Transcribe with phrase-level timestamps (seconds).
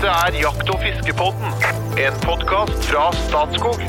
[0.00, 1.50] Dette er Jakt- og fiskepodden,
[2.00, 3.82] en podkast fra Statskog.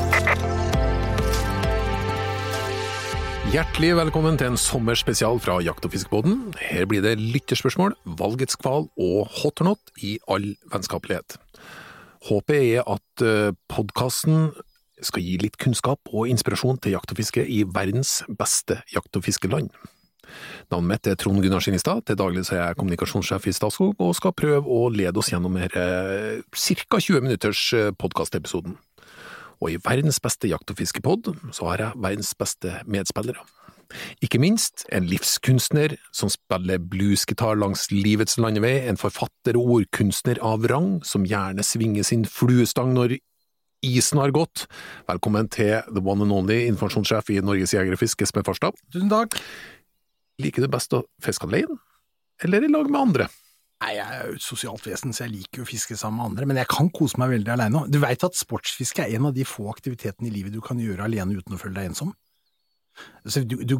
[3.53, 6.51] Hjertelig velkommen til en sommerspesial fra Jakt- og fiskepodden.
[6.59, 11.37] Her blir det lytterspørsmål, valgets kval og hot or not i all vennskapelighet.
[12.27, 14.51] Håpet er at podkasten
[14.99, 19.23] skal gi litt kunnskap og inspirasjon til jakt og fiske i verdens beste jakt- og
[19.23, 19.71] fiskeland.
[20.71, 24.35] Navnet mitt er Trond Gunnar Skinnestad, til daglig er jeg kommunikasjonssjef i Statskog og skal
[24.37, 26.99] prøve å lede oss gjennom denne ca.
[26.99, 27.63] 20 minutters
[28.01, 28.77] podkastepisoden.
[29.61, 33.43] Og i verdens beste jakt- og fiskepod så har jeg verdens beste medspillere.
[34.23, 40.65] Ikke minst en livskunstner som spiller bluesgitar langs livets landevei, en forfatter og ordkunstner av
[40.71, 43.17] rang som gjerne svinger sin fluestang når
[43.85, 44.67] isen har gått.
[45.09, 48.77] Velkommen til the one and only informasjonssjef i Norges Jeger og Fisk, Espen Farstad.
[48.93, 49.37] Tusen takk.
[50.41, 51.77] Liker du best å fiske alene,
[52.41, 53.29] eller i lag med andre?
[53.81, 56.31] Nei, Jeg er jo et sosialt vesen, så jeg liker jo å fiske sammen med
[56.31, 57.85] andre, men jeg kan kose meg veldig alene.
[57.89, 61.07] Du veit at sportsfiske er en av de få aktivitetene i livet du kan gjøre
[61.07, 62.13] alene uten å føle deg ensom?
[63.25, 63.75] Så du, du,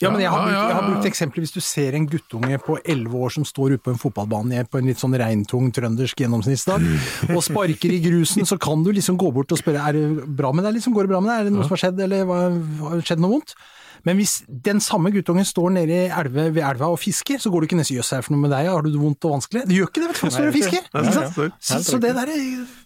[0.00, 2.78] ja, men jeg har, brukt, jeg har brukt eksempler hvis du ser en guttunge på
[2.80, 6.86] elleve år som står ute på en fotballbane på en litt sånn regntung trøndersk gjennomsnittsdag,
[7.34, 10.54] og sparker i grusen, så kan du liksom gå bort og spørre er det bra
[10.54, 12.24] med deg, liksom, går det bra med deg, er det noe som har skjedd, eller
[12.30, 12.40] hva,
[12.86, 13.58] har skjedd noe vondt?
[14.06, 17.64] Men hvis den samme guttungen står nede i elve, ved elva og fisker, så går
[17.64, 19.64] du ikke og jøss, her for noe med deg, har du det vondt og vanskelig?
[19.68, 20.90] Du gjør ikke det, vet du, for du står og fisker.
[20.98, 21.48] Nei.
[21.70, 22.44] Så, så det der er,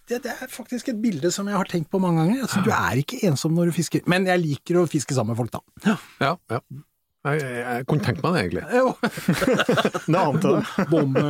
[0.09, 2.47] det, det er faktisk et bilde som jeg har tenkt på mange ganger.
[2.47, 4.07] Altså, du er ikke ensom når du fisker.
[4.11, 5.99] Men jeg liker å fiske sammen med folk, da.
[6.23, 6.63] Ja, ja.
[7.23, 8.63] Jeg, jeg, jeg kunne tenkt meg det, egentlig.
[8.75, 8.87] Jo.
[10.13, 10.87] Det ante det.
[10.91, 11.23] Bombe.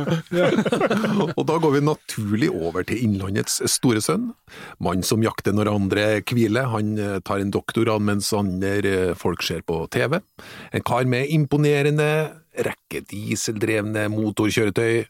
[1.37, 4.31] Og da går vi naturlig over til Innlandets store sønn.
[4.81, 6.71] Mann som jakter når andre hviler.
[6.73, 10.17] Han eh, tar en doktorgrad mens andre eh, folk ser på TV.
[10.73, 12.09] En kar med imponerende
[12.65, 15.05] rekke dieseldrevne motorkjøretøy.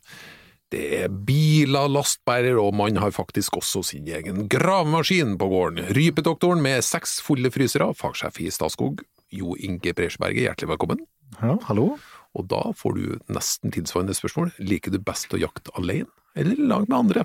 [0.74, 5.84] Det er biler, lastbærer, og man har faktisk også sin egen gravemaskin på gården.
[5.94, 11.00] Rypedoktoren med seks fulle frysere, fagsjef i Statskog, Jo Inge Bresjeberget, hjertelig velkommen.
[11.40, 11.96] Ja, hallo.
[12.38, 14.52] Og da får du nesten tilsvarende spørsmål.
[14.62, 17.24] Liker du best å jakte alene, eller i lag med andre?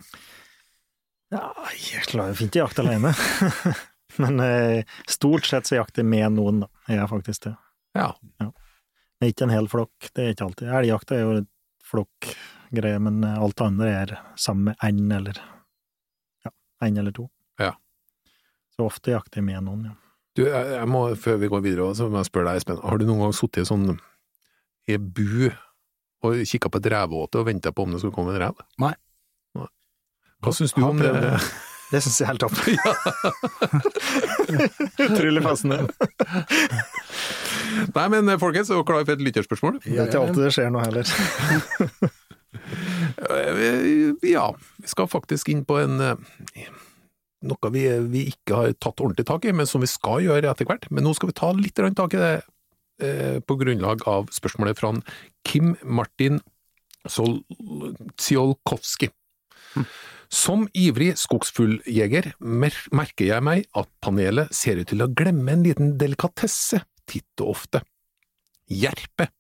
[1.35, 3.13] Ja, jeg klarer fint å jakte alene.
[4.23, 6.71] Men eh, stort sett så jakter jeg med noen, da.
[6.89, 7.55] Jeg er faktisk det.
[7.99, 8.09] Ja.
[8.41, 10.73] Men ikke en hel flokk, det er ikke alltid.
[10.81, 11.53] Elgjakt er jo en
[11.89, 15.45] flokkgreie, men eh, alt annet er sammen med én eller
[16.47, 16.57] ja,
[16.89, 17.29] en eller to.
[17.61, 17.75] Ja.
[18.73, 19.97] Så ofte jakter jeg med noen, ja.
[20.39, 22.79] Du, jeg, må, før vi går videre, så må jeg spørre deg, Espen.
[22.79, 23.97] Har du noen gang sittet sånn
[24.89, 25.49] i bu
[26.23, 28.61] og kikka på et revåte og venta på om det skulle komme en rev?
[28.83, 28.93] Nei.
[29.59, 29.67] Nei.
[30.47, 31.11] Hva syns du om det?
[31.27, 31.35] det.
[31.89, 32.57] Det syns jeg er helt topp.
[35.09, 35.93] Utrolig fascinerende.
[37.97, 39.81] Nei, men folkens, er dere klare for et lytterspørsmål?
[39.87, 41.07] Det er ikke alltid det skjer noe heller.
[44.25, 46.69] Ja, vi skal faktisk inn på en eh,
[47.47, 50.69] noe vi, vi ikke har tatt ordentlig tak i, men som vi skal gjøre etter
[50.69, 50.89] hvert.
[50.91, 52.35] Men nå skal vi ta litt tak i det
[53.05, 54.93] eh, på grunnlag av spørsmålet fra
[55.47, 56.41] Kim Martin
[57.09, 57.41] Sol
[58.19, 59.13] Tsiolkovskij.
[60.29, 65.65] Som ivrig skogsfugljeger mer- merker jeg meg at panelet ser ut til å glemme en
[65.65, 67.81] liten delikatesse titt og ofte.
[68.69, 69.31] Jerpe.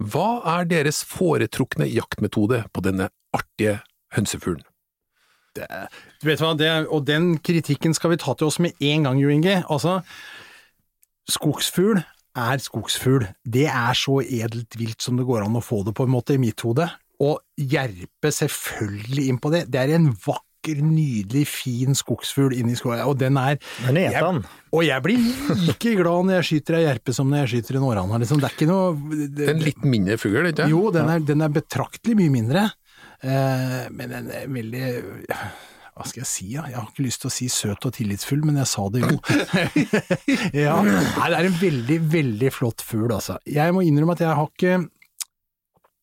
[0.00, 3.82] Hva er deres foretrukne jaktmetode på denne artige
[4.16, 4.64] hønsefuglen?
[6.20, 9.20] Du vet hva, det, og den kritikken skal vi ta til oss med en gang,
[9.22, 9.60] Jo Inge.
[9.68, 10.00] Altså,
[11.30, 12.00] skogsfugl
[12.40, 13.26] er skogsfugl.
[13.44, 16.36] Det er så edelt vilt som det går an å få det, på en måte,
[16.36, 16.86] i mitt hode.
[17.20, 19.66] Og jerpe selvfølgelig inn på det.
[19.70, 20.46] Det er en vakker,
[20.84, 23.56] nydelig, fin skogsfugl inni skogen, og den er
[24.12, 24.20] Jeg-
[24.72, 25.16] Og jeg blir
[25.66, 28.18] like glad når jeg skyter ei jerpe som når jeg skyter en århanne.
[28.20, 28.40] Liksom.
[28.40, 30.70] Det er ikke noe Det er en litt mindre fugl, ikke sant?
[30.70, 32.66] Jo, den er, den er betraktelig mye mindre,
[33.22, 34.86] men den er veldig
[36.00, 36.62] hva skal jeg si, ja?
[36.70, 39.18] Jeg har ikke lyst til å si søt og tillitsfull, men jeg sa det jo.
[40.64, 43.36] ja, det er en veldig, veldig flott fugl, altså.
[43.44, 44.78] Jeg må innrømme at jeg har ikke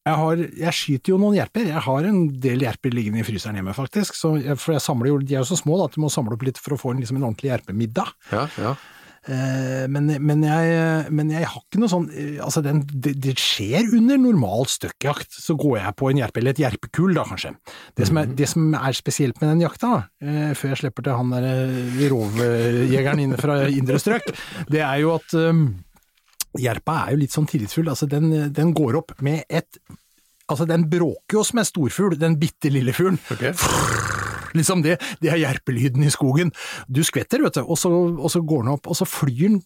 [0.08, 3.58] jeg, har, jeg skyter jo noen jerper, jeg har en del jerper liggende i fryseren
[3.60, 5.98] hjemme faktisk, så jeg, for jeg samler jo, de er jo så små da, at
[5.98, 8.13] du må samle opp litt for å få en, liksom, en ordentlig jerpemiddag.
[8.31, 8.75] Ja, ja.
[9.27, 13.33] Eh, men, men, jeg, men jeg har ikke noe sånn eh, Altså, den, det, det
[13.41, 15.35] skjer under normal støkkjakt.
[15.35, 17.53] Så går jeg på en jerpe, eller et jerpekull, da kanskje.
[17.97, 19.94] Det som er, det som er spesielt med den jakta,
[20.24, 24.31] eh, før jeg slipper til han der rovjegeren inne fra indre strøk,
[24.71, 25.68] det er jo at um,
[26.57, 27.91] jerpa er jo litt sånn tillitsfull.
[27.91, 29.81] Altså, den, den går opp med et
[30.47, 33.19] Altså, den bråker jo som en storfugl, den bitte lille fuglen.
[34.57, 36.54] Liksom det, det er jerpelyden i skogen.
[36.89, 39.62] Du skvetter, vet du, og så, og så går den opp, og så flyr den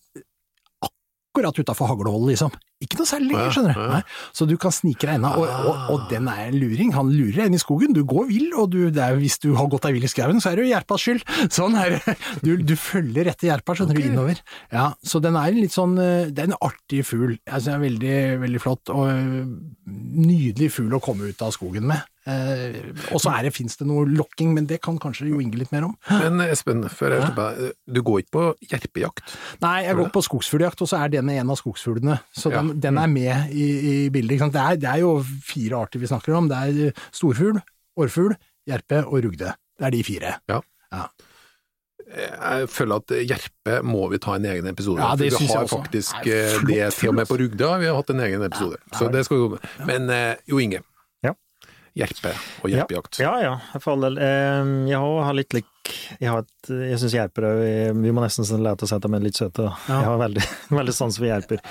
[0.81, 2.53] akkurat utafor haglehullet, liksom.
[2.81, 3.81] Ikke noe særlig lenger, skjønner du.
[3.81, 3.91] Ah.
[3.95, 4.29] Nei.
[4.37, 6.93] Så du kan snike deg unna, og, og, og den er en luring.
[6.97, 9.69] Han lurer deg inn i skogen, du går vill, og du, er, hvis du har
[9.71, 11.25] gått deg vill i skauen, så er det jo Gjerpas skyld.
[11.57, 12.15] Sånn er det.
[12.41, 14.07] Du, du følger etter Gjerpa, skjønner okay.
[14.07, 14.41] du, innover.
[14.73, 17.37] Ja, så den er en litt sånn eh, Det er en artig fugl.
[17.45, 19.45] Synes den er veldig, veldig flott, og eh,
[20.21, 22.01] nydelig fugl å komme ut av skogen med.
[22.21, 25.71] Eh, og så det, fins det noe lokking, men det kan kanskje Jo Inge litt
[25.73, 25.95] mer om.
[26.21, 29.33] Men Espen, før jeg slipper du går ikke på jerpejakt?
[29.63, 32.19] Nei, jeg går på skogsfugljakt, og så er den en av skogsfuglene.
[32.29, 32.61] Så Ja.
[32.61, 34.35] den, den er med i, i bildet.
[34.37, 34.53] Ikke sant?
[34.55, 35.11] Det, er, det er jo
[35.45, 36.47] fire arter vi snakker om.
[36.51, 37.59] Det er storfugl,
[37.99, 38.35] orrfugl,
[38.69, 39.53] jerpe og rugde.
[39.79, 40.35] Det er de fire.
[40.51, 40.61] Ja.
[42.11, 44.99] Jeg føler at jerpe må vi ta en egen episode.
[44.99, 47.37] Ja, det vi jeg har faktisk Nei, eh, flott det til og med på.
[47.39, 48.79] Rugda vi har hatt en egen episode.
[48.97, 49.69] Så det skal vi gå med.
[49.87, 50.81] Men eh, Jo Inge,
[51.23, 51.31] Ja.
[51.95, 52.33] jerpe
[52.63, 53.21] og jerpejakt.
[53.23, 54.17] Ja, ja, for all del.
[54.19, 55.69] Eh, Jeg har har litt lik
[56.21, 59.39] Jeg, har et, jeg syns jerper er Vi må nesten lete oss etter med litt
[59.39, 59.65] søte.
[59.89, 59.97] Ja.
[60.01, 60.43] Jeg har veldig,
[60.79, 61.63] veldig sans for jerper.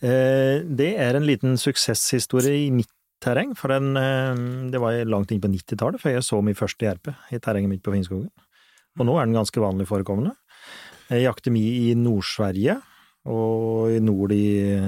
[0.00, 2.92] Eh, Det er en liten suksesshistorie i mitt
[3.24, 4.34] terreng, for den, eh,
[4.70, 7.82] det var langt inn på 90-tallet før jeg så min første jerpe i terrenget mitt
[7.86, 8.28] på Finnskogen.
[8.96, 10.34] Og nå er den ganske vanlig forekommende.
[11.10, 12.78] Jeg jakter mye i Nord-Sverige,
[13.26, 14.44] og i nord i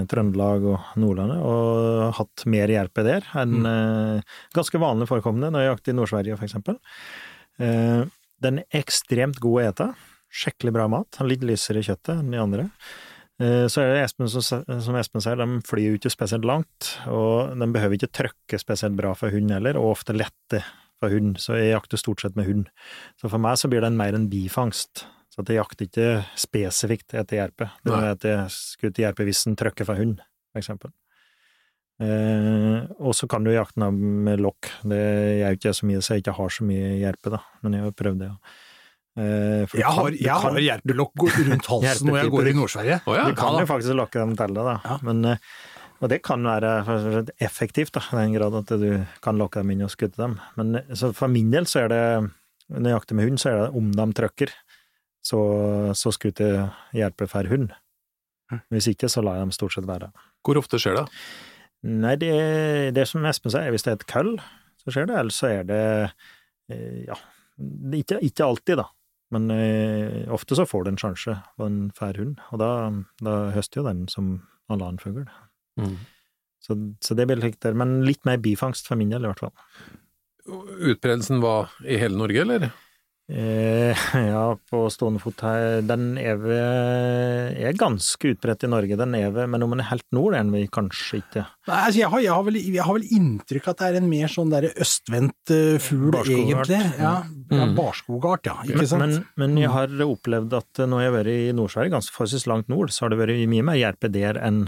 [0.07, 5.73] Trøndelag og Nordlandet, og hatt mer jerpe der enn eh, ganske vanlig forekommende når jeg
[5.73, 6.79] jakter i Nord-Sverige, for eksempel.
[7.59, 8.05] Eh,
[8.45, 9.87] den er ekstremt god å ete.
[10.29, 11.19] Skikkelig bra mat.
[11.25, 12.67] Litt lysere i kjøttet enn de andre.
[13.41, 16.93] Eh, Så er det Espen som, som Espen sier, de flyr jo ikke spesielt langt,
[17.07, 20.63] og de behøver ikke trykke spesielt bra for hund heller, og ofte lette
[20.99, 22.67] for hund, så jeg jakter stort sett med hund.
[23.21, 25.05] Så for meg så blir den mer en bifangst.
[25.31, 27.69] Så at jeg jakter ikke spesifikt etter jerpe.
[27.87, 30.19] Det er at jeg skuter jerpe hvis den trykker for hund,
[30.51, 30.91] for eksempel.
[31.99, 34.69] Eh, og så kan du jakte den med lokk.
[34.87, 34.99] Det
[35.41, 37.41] gjør ikke jeg så mye, så jeg ikke har så mye gjerpe, da.
[37.65, 38.37] Men jeg har prøvd det, ja.
[39.19, 42.47] Eh, for Jeg kan- har, du jeg kan- har gjerpelokk rundt halsen når jeg går
[42.47, 43.01] i Nord-Sverige.
[43.07, 43.25] Oh, ja.
[43.27, 44.77] du kan jo faktisk lokke dem til det, da.
[44.85, 44.99] Ja.
[45.03, 45.37] Men, eh,
[46.01, 49.83] og det kan være effektivt, da, i den grad at du kan lokke dem inn
[49.83, 50.39] og skutte dem.
[50.57, 52.31] Men eh, så for min del så er det,
[52.71, 54.55] når jeg jakter med hund, så er det om de trykker,
[55.25, 55.39] så,
[55.99, 56.71] så skuter jeg
[57.03, 57.73] jerpe for hund.
[58.71, 60.13] Hvis ikke, så lar jeg dem stort sett være.
[60.47, 61.07] Hvor ofte skjer det?
[61.87, 62.33] Nei, det,
[62.97, 64.33] det som Espen sier, hvis det er et køll,
[64.83, 65.83] så skjer det, eller så er det
[66.75, 67.19] eh, ja,
[67.95, 68.89] ikke, ikke alltid, da.
[69.35, 72.71] Men eh, ofte så får du en sjanse på en fær hund, og da,
[73.23, 74.39] da høster jo den som
[74.73, 75.27] alle annen fugl.
[76.65, 79.45] Så, så det blir likt der, men litt mer bifangst for min del, i hvert
[79.47, 79.55] fall.
[80.49, 82.71] Utbredelsen var i hele Norge, eller?
[83.29, 83.93] Eh,
[84.33, 89.29] ja, på stående fot her, den er, ved, er ganske utbredt i Norge, den er
[89.35, 91.45] ved, men om den er helt nord, er den vel kanskje ikke.
[91.69, 94.09] Nei, altså jeg, har, jeg, har vel, jeg har vel inntrykk at det er en
[94.09, 96.81] mer sånn østvendt eh, fugl, egentlig.
[97.01, 97.71] Ja, Mm.
[97.79, 98.59] barskogart, ja.
[98.69, 99.01] Ikke sant?
[99.01, 102.69] men, men jeg har opplevd at når jeg har vært i Nord-Sverige, ganske forholdsvis langt
[102.69, 104.67] nord, så har det vært mye mer jerpe der enn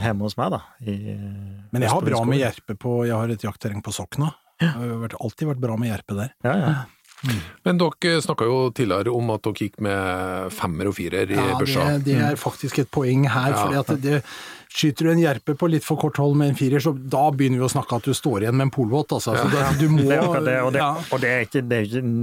[0.00, 0.62] hjemme hos meg, da.
[0.80, 0.94] I,
[1.74, 4.30] Men jeg har bra med jerpe på Jeg har et jaktterreng på Sokna.
[4.62, 6.32] Det har alltid vært bra med jerpe der.
[6.46, 6.72] Ja, ja.
[7.66, 11.52] Men dere snakka jo tidligere om at dere gikk med femmer og firer i Ja,
[11.60, 11.86] børsa.
[11.98, 13.54] det, det er faktisk et poeng her.
[13.54, 13.62] Ja.
[13.62, 14.22] fordi at det,
[14.72, 17.60] Skyter du en jerpe på litt for kort hold med en firer, så da begynner
[17.60, 19.12] vi å snakke at du står igjen med en polvott.
[19.12, 19.34] Altså.
[19.36, 19.44] Ja.
[19.52, 20.86] Det, du må, Det er akkurat det, og det, ja.
[21.12, 21.80] og det, er ikke, det,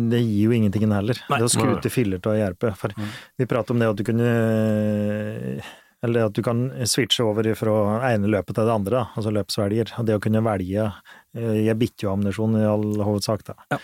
[0.10, 1.20] det gir jo ingenting heller.
[1.30, 2.72] Det å skute filler av jerpe.
[2.80, 4.32] For vi prater om det at du kunne
[6.02, 7.76] Eller at du kan switche over fra
[8.10, 9.94] ene løpet til det andre, da, altså løpsvelger.
[10.00, 13.60] Og det å kunne velge eh, Jeg bitter jo ammunisjon i all hovedsak, da.
[13.76, 13.82] Ja.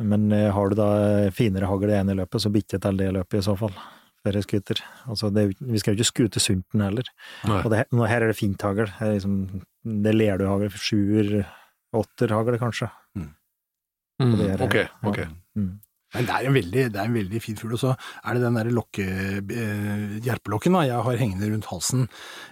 [0.00, 0.90] Men eh, har du da
[1.36, 3.74] finere hagl i ene løpet, så bitter jeg til det løpet i så fall.
[4.20, 4.80] Før jeg skuter.
[5.08, 7.06] Altså, det, vi skal jo ikke skute sunten heller.
[7.48, 7.60] Nei.
[7.62, 8.84] Og det, nå, her er det fint hagl.
[8.98, 9.36] Det liksom,
[10.04, 10.68] det ler du hagl.
[10.76, 11.38] Sjuer,
[11.96, 12.90] åtter hagl, kanskje.
[14.20, 15.22] Mm, det er ok, ok, ok.
[15.56, 15.70] Mm.
[16.14, 17.74] Men det er en veldig, det er en veldig fin fugl.
[17.76, 17.92] Og så
[18.24, 22.08] er det den der lokke, eh, jerpelokken da, jeg har hengende rundt halsen,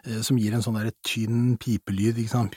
[0.06, 2.54] eh, som gir en sånn der tynn pipelyd ikke sant?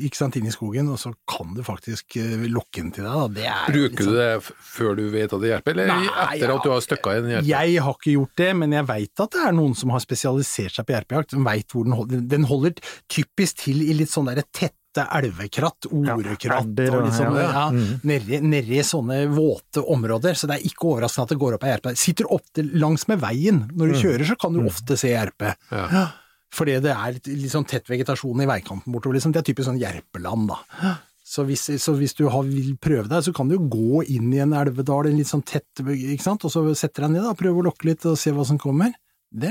[0.00, 3.12] Ikke sant, inn i skogen, og så kan du faktisk eh, lokke den til deg.
[3.12, 3.26] Da.
[3.40, 6.06] Det er Bruker du sånn- det f- før du vet at det hjelper, eller Nei,
[6.38, 7.50] etter at du har støkka en jerpe?
[7.50, 10.78] Jeg har ikke gjort det, men jeg veit at det er noen som har spesialisert
[10.78, 11.30] seg på jerpejakt.
[11.36, 12.20] som vet hvor den holder.
[12.32, 12.72] Den holder
[13.10, 14.46] typisk til i litt sånn derre
[14.92, 17.64] tette elvekratt, orekratt ja, og sånn, ja, ja, ja.
[17.72, 18.00] Mm.
[18.04, 20.36] nedi, nedi sånne våte områder.
[20.36, 21.94] Så det er ikke overraskende at det går opp ei jerpe.
[21.96, 23.62] Sitter ofte langs med veien.
[23.72, 24.02] Når du Mm.
[24.02, 25.54] kjører så kan du ofte se jerpe.
[25.70, 26.08] Ja.
[26.52, 29.32] Fordi det er litt, litt sånn tett vegetasjon i veikanten bortover, liksom.
[29.32, 30.98] Det er typisk sånn jerpeland, da.
[31.24, 34.32] Så hvis, så hvis du har, vil prøve deg, så kan du jo gå inn
[34.34, 37.32] i en elvedal, en litt sånn tett, ikke sant, og så setter deg ned da,
[37.32, 38.92] prøve å lokke litt og se hva som kommer.
[39.32, 39.48] Det,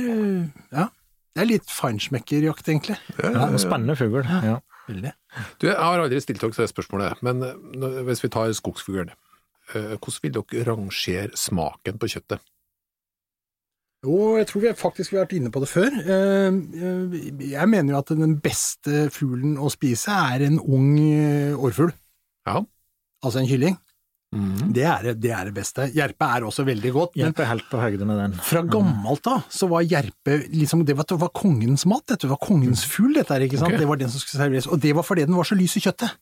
[0.71, 0.89] ja,
[1.33, 2.98] det er litt feinschmeckerjakt, egentlig.
[3.17, 4.21] Ja, en spennende fugl.
[4.29, 4.60] Ja.
[4.91, 5.12] Veldig.
[5.62, 9.13] Du, jeg har aldri stilt dere det spørsmålet, men eh, hvis vi tar skogsfuglen,
[9.74, 12.43] eh, hvordan vil dere rangere smaken på kjøttet?
[14.01, 15.93] Jo, jeg tror vi faktisk har vært inne på det før.
[16.01, 16.55] Eh,
[17.53, 20.95] Jeg mener jo at den beste fuglen å spise er en ung
[21.55, 21.93] orrfugl.
[22.50, 22.63] Ja.
[23.21, 23.77] Altså en kylling.
[24.31, 24.71] Mhm.
[24.71, 25.89] Det er, det- er det beste.
[25.93, 28.33] Jerpe er også veldig godt, Jerpe er helt på høyde med den.
[28.39, 32.38] fra gammelt av så var jerpe liksom, det var, det var kongens mat, dette var
[32.39, 33.67] kongens fugl, dette her, ikke sant?
[33.73, 33.79] Okay.
[33.83, 35.83] Det var den som skulle serveres, og det var fordi den var så lys i
[35.83, 36.15] kjøttet.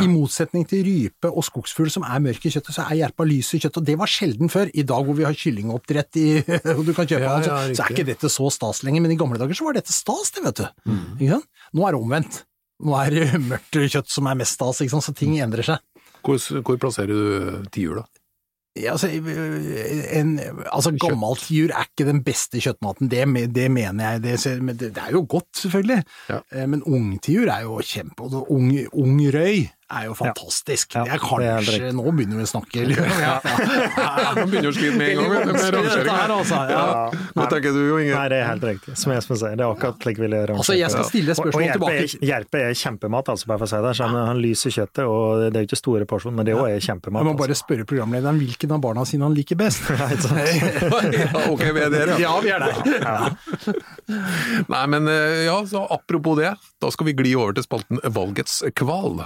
[0.00, 3.52] I motsetning til rype og skogsfugl som er mørk i kjøttet, så er jerpa lys
[3.52, 4.70] i kjøttet, og det var sjelden før.
[4.72, 6.28] I dag hvor vi har kyllingoppdrett i,
[6.78, 9.20] og du kan kjøpe Ja, ja, så er ikke dette så stas lenger, men i
[9.20, 10.66] gamle dager så var dette stas, det, vet du.
[11.20, 11.50] Ikke sant?
[11.76, 12.44] Nå er det omvendt.
[12.80, 15.82] Nå er det mørkt kjøtt som er mest stas, så ting endrer seg.
[16.24, 18.04] Hvor, hvor plasserer du tiura?
[18.04, 18.20] da?
[18.78, 20.36] Ja, altså, en,
[20.70, 23.24] altså gammelt jur er ikke den beste kjøttmaten, det,
[23.54, 24.22] det mener jeg.
[24.22, 26.04] Det, men det, det er jo godt, selvfølgelig.
[26.30, 26.38] Ja.
[26.54, 28.28] Eh, Men ungtiur er jo kjempe...
[28.28, 30.94] og Ung, ung røy er jo fantastisk.
[30.94, 31.90] Ja, det er det er kanskje.
[31.98, 32.84] Nå begynner vi å snakke.
[33.20, 36.16] Ja, Nå begynner å skrive med en gang med rangeringa.
[36.36, 36.60] altså.
[36.70, 36.84] Ja.
[37.36, 38.14] Hva tenker du, Inge?
[38.14, 38.94] Nei, det er helt riktig.
[39.00, 40.36] Som Espen sier, det er akkurat slik vi vil.
[40.54, 42.04] Altså, jeg skal stille Og- spørsmål og jerpe tilbake.
[42.20, 43.92] Er, jerpe er kjempemat, altså, bare for å si det.
[43.98, 46.68] Så han, han lyser kjøttet, og det er jo ikke store porsjoner, men det òg
[46.70, 47.20] er kjempemat.
[47.24, 47.66] Jeg må bare altså.
[47.66, 49.90] spørre programlederen hvilken av barna sine han liker best.
[51.20, 52.18] Ja, ok, vi er der, ja.
[52.20, 52.70] Ja, vi er der.
[54.70, 58.60] Nei, men eh, ja, så apropos det, da skal vi gli over til spalten Valgets
[58.78, 59.20] kval.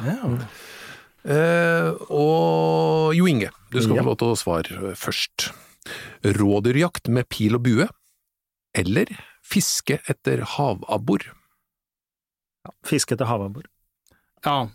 [1.24, 4.02] Eh, og Jo Inge, du skal Ja.
[4.02, 5.52] få lov til å svare først.
[6.24, 7.88] Rådyrjakt med pil og bue,
[8.74, 9.06] eller
[9.42, 11.20] fiske etter havabbor?
[12.84, 13.64] Fiske etter havabbor.
[14.44, 14.68] Ja.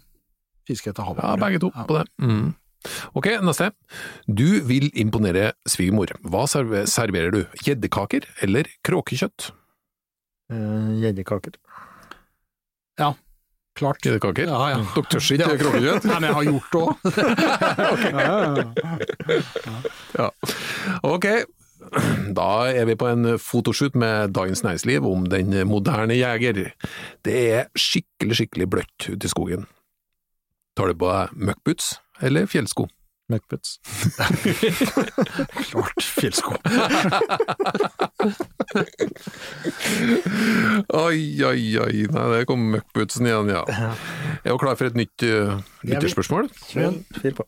[0.68, 1.24] Fiske etter havabbor.
[1.24, 2.08] Ja, begge to på det.
[2.22, 2.56] Mm.
[3.16, 3.72] Ok, neste.
[4.28, 6.14] Du vil imponere svigermor.
[6.24, 7.44] Hva serverer du?
[7.66, 9.52] Gjeddekaker eller kråkekjøtt?
[10.52, 11.58] Eh, Gjeddekaker.
[13.80, 14.02] Klart.
[14.04, 14.44] Gjeddekaker?
[14.50, 14.80] Ja, ja.
[14.96, 16.04] Dere tør ikke kråkekjøtt?
[16.10, 16.94] Nei, men jeg har gjort det òg.
[20.20, 20.28] Ja.
[21.06, 21.26] Ok,
[22.36, 26.56] da er vi på en fotoshoot med Dagens Næringsliv om den moderne jeger.
[27.26, 29.64] Det er skikkelig, skikkelig bløtt ute i skogen.
[30.76, 31.86] Tar du på deg møkkboots
[32.26, 32.84] eller fjellsko?
[33.30, 33.78] Møkkputs.
[35.70, 36.56] Klart fjellsko.
[40.98, 43.64] Oi, oi, oi, nei, der kom møkkputsen igjen, ja.
[44.42, 46.50] Er du klar for et nytt uh, lytterspørsmål?
[46.74, 47.46] Fyr på.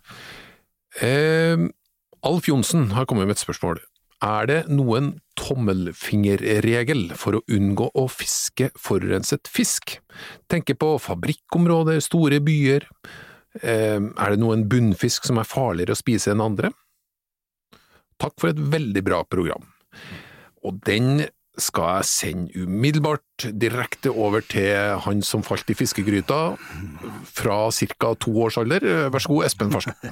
[1.02, 1.58] Eh,
[2.28, 3.82] Alf Johnsen har kommet med et spørsmål.
[4.22, 9.96] Er det noen tommelfingerregel for å unngå å fiske forurenset fisk?
[10.52, 12.86] Tenker på fabrikkområder, store byer.
[13.60, 16.72] Eh, er det noen bunnfisk som er farligere å spise enn andre?
[18.22, 19.66] Takk for et veldig bra program.
[20.64, 21.26] Og den
[21.60, 26.42] skal jeg sende umiddelbart direkte over til han som falt i fiskegryta
[27.28, 28.14] fra ca.
[28.16, 28.86] to års alder.
[29.12, 29.98] Vær så god, Espen Farsen.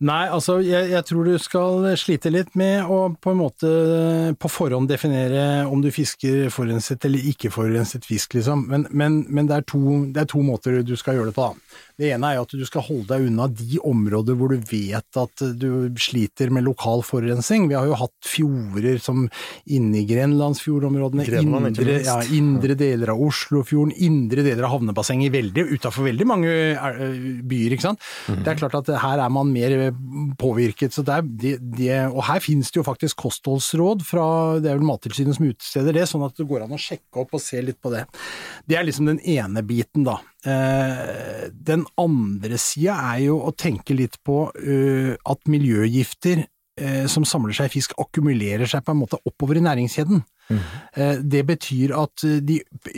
[0.00, 3.70] Nei, altså jeg, jeg tror du skal slite litt med å på en måte
[4.40, 8.64] på forhånd definere om du fisker forurenset eller ikke forurenset fisk, liksom.
[8.70, 11.50] Men, men, men det, er to, det er to måter du skal gjøre det på.
[11.50, 11.89] da.
[12.00, 15.20] Det ene er jo at du skal holde deg unna de områder hvor du vet
[15.20, 15.68] at du
[16.00, 17.68] sliter med lokal forurensning.
[17.68, 19.26] Vi har jo hatt fjorder som
[19.68, 26.08] inni Grenlandsfjordområdene, Grenland, indre, ja, indre deler av Oslofjorden, indre deler av havnebassenget, veldig, utenfor
[26.08, 26.54] veldig mange
[27.50, 28.08] byer, ikke sant.
[28.30, 29.76] Det er klart at her er man mer
[30.40, 34.26] påvirket, så det det, det, og her finnes det jo faktisk kostholdsråd fra,
[34.62, 37.36] det er vel Mattilsynet som utsteder det, sånn at det går an å sjekke opp
[37.36, 38.06] og se litt på det.
[38.68, 40.20] Det er liksom den ene biten da.
[40.46, 46.46] Eh, den andre sida er jo å tenke litt på eh, at miljøgifter
[46.80, 50.22] eh, som samler seg i fisk, akkumulerer seg på en måte oppover i næringskjeden.
[50.96, 52.56] Eh, Det betyr at de,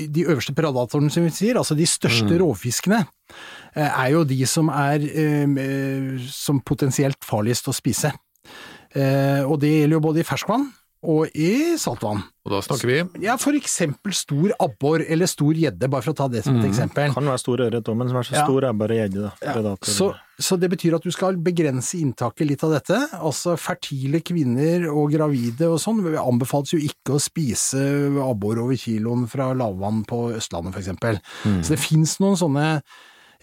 [0.08, 3.02] de øverste predatorene, som vi sier, altså de største rovfiskene,
[3.74, 5.02] eh, er jo de som er
[6.30, 8.12] som potensielt farligst å spise.
[8.92, 10.66] Og det gjelder jo både i ferskvann
[11.02, 12.22] og i saltvann.
[12.46, 16.18] Og da snakker vi Ja, for eksempel stor abbor eller stor gjedde, bare for å
[16.18, 17.12] ta det som et eksempel.
[17.14, 18.44] Kan være stor ørret òg, men som er så Ja.
[18.46, 19.32] stor er bare gjedde.
[19.42, 22.98] Ja, så, så det betyr at du skal begrense inntaket litt av dette.
[23.18, 27.82] Altså fertile kvinner og gravide og sånn anbefales jo ikke å spise
[28.22, 31.18] abbor over kiloen fra lavvann på Østlandet for eksempel.
[31.44, 31.62] Mm.
[31.62, 32.82] Så det fins noen sånne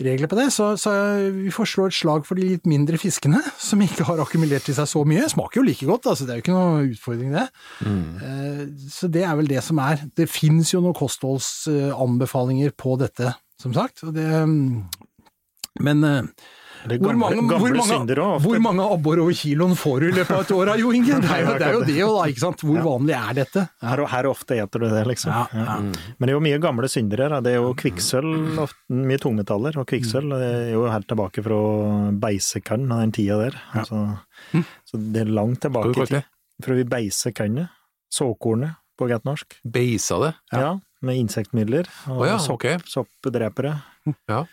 [0.05, 0.91] regler på det, så, så
[1.35, 4.75] vi får slå et slag for de litt mindre fiskene, som ikke har akkumulert i
[4.77, 5.27] seg så mye.
[5.31, 7.45] Smaker jo like godt, altså det er jo ikke noe utfordring det.
[7.83, 8.77] Mm.
[8.91, 10.05] Så det er vel det som er.
[10.15, 14.05] Det fins jo noen kostholdsanbefalinger på dette, som sagt.
[14.15, 14.29] Det,
[15.79, 16.07] men
[16.79, 20.43] hvor mange, gamle hvor mange, hvor mange abbor over kiloen får du i løpet av
[20.45, 21.19] et år, Jo Inge?
[21.25, 22.63] Det er jo det, er jo det da, ikke sant.
[22.63, 23.65] Hvor vanlig er dette?
[23.83, 25.33] Her, her ofte eter du det, liksom.
[25.35, 25.77] Ja, ja.
[25.81, 27.27] Men det er jo mye gamle syndere.
[27.27, 27.43] her.
[27.45, 29.79] Det er jo kvikksølv, ofte, mye tungmetaller.
[29.81, 31.59] Og kvikksølv det er jo helt tilbake fra
[32.23, 33.59] beisekann og den tida der.
[33.75, 34.03] Altså,
[34.87, 36.29] så det er langt tilbake du i tid.
[36.63, 37.75] Fra vi beiser kannet.
[38.13, 39.59] Såkornet på godt norsk.
[39.63, 40.33] Beisa det?
[40.51, 40.77] Ja.
[41.05, 43.77] med insektmidler og oh, ja, sopp, soppdrepere.
[44.27, 44.43] Ja.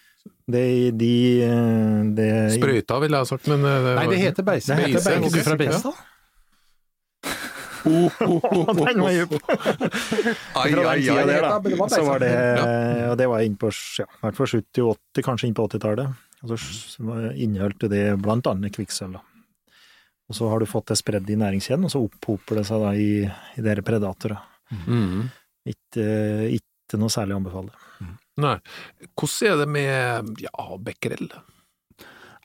[0.46, 0.62] Det,
[0.98, 4.76] de, eh, det Sprøyta, ville jeg ha sagt, men det Nei, det heter beise.
[4.76, 5.64] Det heter Beise, Er ikke beise, fra ok.
[5.64, 5.94] Beistad?
[7.86, 9.34] Den var djup!
[10.56, 11.00] Ai, Fra ai, ai.
[11.00, 11.58] der, Ja, det da.
[11.78, 13.10] var Så var det, Ja.
[13.12, 16.14] og det var inn på ja, hvert fall 70-80, kanskje inn på 80-tallet.
[16.46, 19.18] Og så inneholdt det blant annet kvikksølv.
[20.26, 22.90] Og så har du fått det spredd i næringskjeden, og så opphoper det seg da
[22.98, 23.10] i,
[23.56, 24.40] i dere predatorer.
[24.86, 25.28] Mm.
[25.70, 26.06] Ikke,
[26.58, 27.70] ikke noe særlig å anbefale.
[28.42, 28.56] Nei.
[29.16, 31.30] Hvordan er det med ja, becquerel?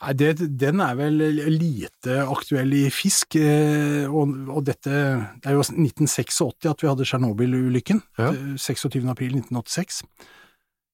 [0.01, 1.19] Nei, det, den er vel
[1.53, 7.05] lite aktuell i fisk, eh, og, og dette Det er jo 1986 at vi hadde
[7.05, 8.01] Tsjernobyl-ulykken.
[8.17, 8.31] Ja.
[8.31, 9.05] eh, 26.
[9.11, 10.01] april 1986.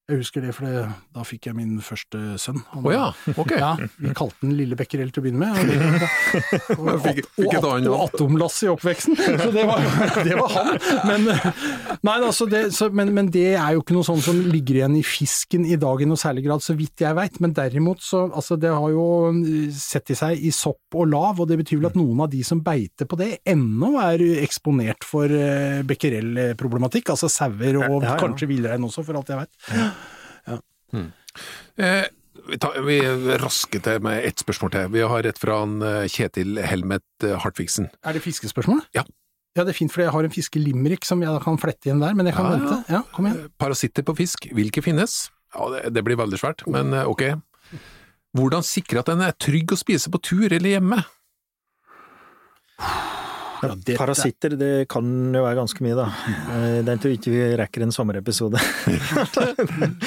[0.08, 2.62] Jeg husker det, for det, da fikk jeg min første sønn.
[2.72, 3.50] Han- Å ja, ok.
[3.60, 5.58] Ja, vi kalte den Lille Becquerel til å begynne med.
[5.60, 6.08] Og, det,
[6.78, 9.84] og, Fikk- fikk og, og atomlass i oppveksten, så det var,
[10.24, 10.70] det var han.
[11.10, 11.28] Men,
[12.08, 14.96] nei, altså det, så, men, men det er jo ikke noe sånn som ligger igjen
[14.96, 17.36] i fisken i dag i noe særlig grad, så vidt jeg veit.
[17.44, 19.04] Men derimot så altså det har jo
[19.76, 22.40] sett i seg i sopp og lav, og det betyr vel at noen av de
[22.48, 27.12] som beiter på det, ennå er eksponert for eh, becquerel-problematikk.
[27.12, 28.18] Altså sauer og Ja, ja, ja.
[28.24, 29.96] kanskje villrein også, for alt jeg veit.
[30.94, 32.04] Eh,
[32.48, 32.98] vi, tar, vi
[33.42, 34.90] rasker til med ett spørsmål til.
[34.94, 37.90] Vi har et fra en, eh, Kjetil Helmet eh, Hartvigsen.
[38.04, 38.82] Er det fiskespørsmål?
[38.96, 39.04] Ja.
[39.56, 42.14] Ja, det er fint, for jeg har en fiskelimerick som jeg kan flette igjen der,
[42.14, 42.78] men jeg kan Ja, vente.
[42.92, 43.48] Ja, kom igjen.
[43.58, 45.30] Parasitter på fisk, hvilke finnes?
[45.56, 47.24] Ja, det, det blir veldig svært, men ok.
[48.36, 51.00] Hvordan sikre at den er trygg å spise på tur eller hjemme?
[53.62, 56.06] Ja, dette- Parasitter, det kan jo være ganske mye, da.
[56.54, 58.58] Eh, Det tror jeg ikke vi rekker en sommerepisode.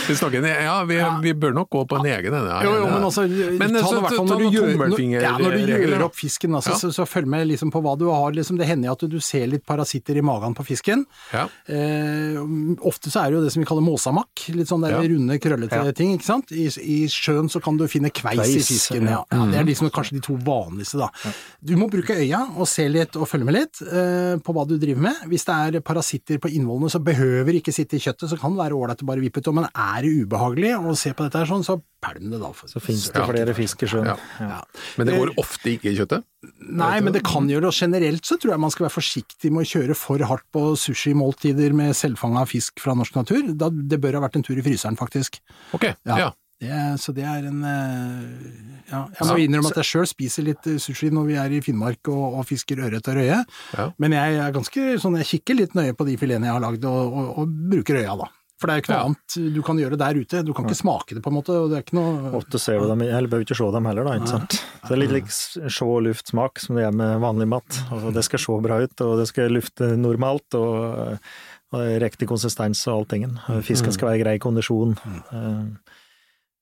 [0.07, 2.45] Vi, snakker, ja, vi, vi bør nok gå på en egen en.
[2.49, 2.59] ja.
[2.65, 5.31] Jo, jo, men altså, Men, ta det i hvert fall når du gjør, når, ja,
[5.37, 6.79] når du regler, gjør opp fisken, altså, Ja.
[6.81, 8.31] så, så følg med liksom på hva du har.
[8.35, 11.05] Liksom, det hender at du ser litt parasitter i magen på fisken.
[11.33, 11.45] Ja.
[11.67, 12.39] Eh,
[12.87, 15.01] ofte så er det jo det som vi kaller måsamakk, litt sånn der Ja.
[15.03, 15.91] runde, krøllete Ja.
[15.91, 16.13] ting.
[16.17, 16.51] ikke sant?
[16.51, 19.07] I, I sjøen så kan du finne kveis, i fisken.
[19.09, 19.23] Ja.
[19.31, 21.09] det er liksom kanskje de to vanligste, da.
[21.63, 24.75] Du må bruke øya og se litt og følge med litt eh, på hva du
[24.81, 25.21] driver med.
[25.31, 28.61] Hvis det er parasitter på innvollene, så behøver ikke sitte i kjøttet, så kan det
[28.63, 29.49] være ålreit å bare vippe ut.
[29.57, 32.49] Men er det ubehagelig å se på dette her sånn, så pælm det da.
[32.57, 32.71] For.
[32.71, 34.09] Så finnes det flere fisk i sjøen.
[34.11, 34.17] Ja.
[34.41, 34.59] Ja.
[34.97, 36.25] Men det går ofte ikke i kjøttet?
[36.65, 37.71] Nei, men det kan gjøre det.
[37.73, 40.63] Og generelt så tror jeg man skal være forsiktig med å kjøre for hardt på
[40.81, 43.51] sushimåltider med selvfanga fisk fra norsk natur.
[43.53, 45.41] Da, det bør ha vært en tur i fryseren, faktisk.
[45.77, 46.31] Ok, Ja.
[46.61, 48.17] Det, så det er en eh,
[48.91, 51.61] Ja, jeg må innrømme at jeg sjøl spiser litt eh, sushi når vi er i
[51.65, 53.39] Finnmark og, og fisker ørret og røye.
[53.77, 53.87] Ja.
[54.03, 56.85] Men jeg er ganske sånn, jeg kikker litt nøye på de filetene jeg har lagd,
[56.85, 58.29] og, og, og bruker øya da.
[58.61, 59.05] For det er jo ikke noe Ja.
[59.09, 60.41] annet du kan gjøre der ute.
[60.45, 62.77] Du kan ikke smake det på en måte, og det er ikke noe Ofte ser
[62.77, 64.13] du dem, eller bør ikke se dem heller, da.
[64.19, 64.57] ikke sant?
[64.83, 67.79] Så det er litt like se og luftsmak som det er med vanlig mat.
[67.97, 71.17] Og det skal se bra ut, og det skal lufte normalt, og,
[71.73, 73.39] og riktig konsistens og alltingen.
[73.65, 74.93] Fisken skal være i grei kondisjon.
[75.09, 75.97] Eh,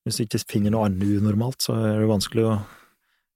[0.10, 2.58] Hvis du ikke finner noe annet unormalt, så er det vanskelig å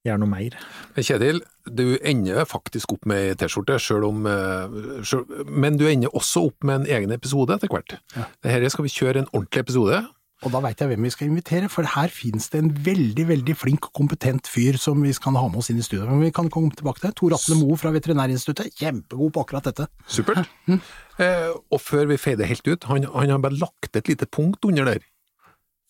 [0.03, 0.55] gjøre noe mer.
[0.97, 1.37] Kjetil,
[1.69, 4.73] du ender faktisk opp med ei T-skjorte, sjøl om, eh,
[5.07, 7.95] selv- men du ender også opp med en egen episode etter hvert.
[8.17, 8.25] Ja.
[8.43, 10.01] Dette skal vi kjøre en ordentlig episode.
[10.43, 13.53] Og da veit jeg hvem vi skal invitere, for her finnes det en veldig veldig
[13.55, 16.03] flink og kompetent fyr som vi kan ha med oss inn i studio.
[16.09, 17.15] Men vi kan komme tilbake til det.
[17.15, 19.87] Tor Atle Moe fra Veterinærinstituttet, kjempegod på akkurat dette.
[20.05, 20.43] Supert.
[20.67, 24.65] Eh, og før vi feider helt ut, han, han har bare lagt et lite punkt
[24.65, 24.99] under der.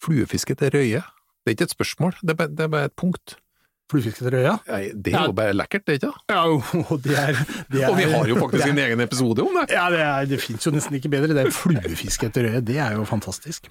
[0.03, 1.01] Fluefiske til røye.
[1.43, 3.37] Det er ikke et spørsmål, det er bare, det er bare et punkt.
[3.91, 4.55] Fluefiske til røya?
[4.69, 6.23] Nei, det er jo bare lekkert, det er ikke det?
[6.33, 6.43] Ja,
[6.93, 9.67] og det er, det er Og vi har jo faktisk en egen episode om det.
[9.75, 11.35] Ja, det, er, det fins jo nesten ikke bedre.
[11.35, 13.69] Det er fluefiske etter røye, det er jo fantastisk.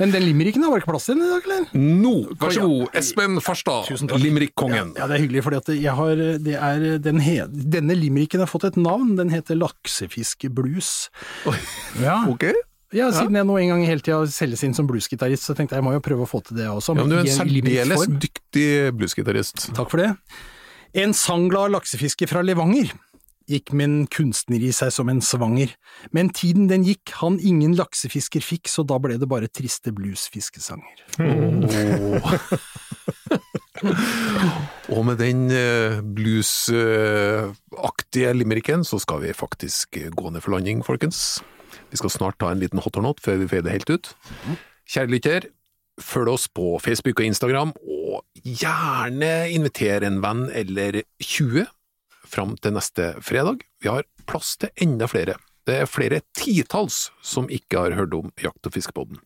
[0.00, 1.64] Men den limericken har var ikke plass til i dag, eller?
[1.76, 3.90] Nå, vær så god, Espen Farstad,
[4.22, 4.94] limerickkongen.
[4.96, 7.20] Ja, det er hyggelig, for jeg har, det er, den
[7.76, 9.12] denne limericken har fått et navn.
[9.18, 11.10] Den heter Laksefiskeblues.
[12.00, 12.48] Ja, Ok.
[12.96, 15.82] Ja, siden jeg nå en gang hele tida selges inn som bluesgitarist, så tenkte jeg
[15.82, 16.96] jeg må jo prøve å få til det også.
[16.96, 19.68] Ja, men du er en i særdeles dyktig bluesgitarist.
[19.76, 20.10] Takk for det.
[20.98, 22.90] En sangglad laksefisker fra Levanger
[23.50, 25.70] gikk med en kunstner i seg som en svanger,
[26.14, 30.98] men tiden den gikk han ingen laksefisker fikk, så da ble det bare triste bluesfiskesanger.
[34.90, 37.48] Og med den eh, bluesaktige
[38.36, 41.40] limericken så skal vi faktisk gå ned for landing, folkens.
[41.90, 44.12] Vi skal snart ta en liten hot or not før vi feider helt ut.
[44.90, 45.48] Kjære lytter,
[46.00, 51.66] følg oss på Facebook og Instagram, og gjerne inviter en venn eller 20
[52.30, 53.64] fram til neste fredag.
[53.82, 55.36] Vi har plass til enda flere.
[55.66, 59.20] Det er flere titalls som ikke har hørt om Jakt- og fiskepodden.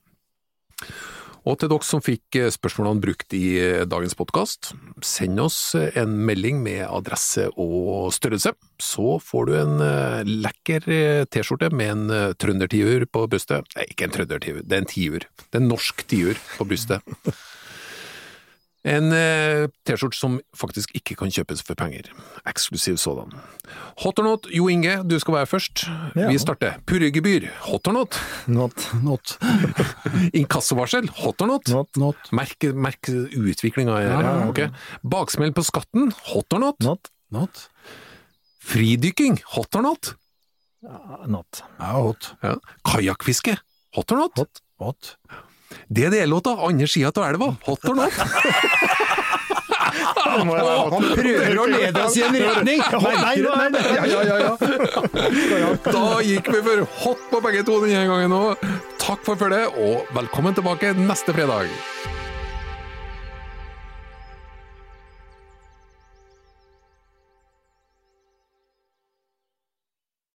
[1.44, 4.70] Og til dere som fikk eh, spørsmålene brukt i eh, dagens podkast,
[5.04, 9.74] send oss eh, en melding med adresse og størrelse, så får du en
[10.24, 10.88] lekker
[11.33, 13.68] T-skjorte med en trøndertiur på brystet.
[13.76, 15.28] Nei, ikke en trøndertiur, det er en tiur.
[15.44, 17.04] Det er en norsk tiur på brystet.
[18.85, 22.11] En eh, T-skjorte som faktisk ikke kan kjøpes for penger.
[22.44, 23.33] Eksklusiv sådan.
[24.03, 25.87] Hot or not, Jo Inge, du skal være først.
[26.12, 26.29] Ja.
[26.29, 26.77] Vi starter.
[26.85, 28.18] Purregebyr, hot or not?
[28.47, 28.85] Not.
[29.01, 29.38] Not.
[30.40, 31.73] Inkassovarsel, hot or not?
[31.73, 31.97] Not.
[31.97, 32.29] Not.
[32.37, 34.11] Merk, merk utviklinga her.
[34.11, 34.51] Ja, ja, ja.
[34.53, 34.61] ok.
[35.16, 36.85] Baksmell på skatten, hot or not?
[36.85, 37.09] Not.
[37.33, 37.64] Not.
[38.64, 40.12] Fridykking, hot or not?
[41.27, 41.64] Not.
[41.81, 42.35] Ja, hot.
[42.44, 42.59] Ja.
[42.85, 43.57] Kajakkfiske,
[43.97, 44.44] hot or not?
[44.44, 44.61] Hot.
[44.85, 45.16] Hot.
[45.88, 48.12] DDE-låta, andre sida av elva, hot or not?
[50.34, 50.48] Han
[51.14, 52.80] prøver å lede oss i en retning!
[53.04, 54.54] Nei, nei, nei, ja, ja, ja.
[55.87, 58.64] Da gikk vi for hot på begge to denne gangen òg.
[59.04, 61.70] Takk for følget, og velkommen tilbake neste fredag.